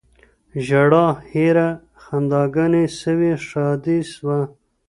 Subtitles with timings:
[0.65, 1.67] ژړا هېره
[2.03, 4.39] خنداګاني سوی ښادي سوه